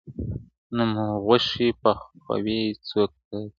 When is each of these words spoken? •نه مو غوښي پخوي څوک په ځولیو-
•نه 0.75 0.83
مو 0.91 1.05
غوښي 1.25 1.69
پخوي 1.81 2.61
څوک 2.89 3.11
په 3.25 3.25
ځولیو- 3.29 3.47